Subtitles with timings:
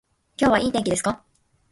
[0.35, 1.23] 今日はいい天気ですか